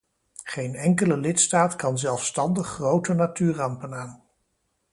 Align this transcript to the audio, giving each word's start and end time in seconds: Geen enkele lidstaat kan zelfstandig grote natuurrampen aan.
Geen 0.43 0.75
enkele 0.75 1.17
lidstaat 1.17 1.75
kan 1.75 1.97
zelfstandig 1.99 2.67
grote 2.67 3.13
natuurrampen 3.13 3.93
aan. 3.93 4.23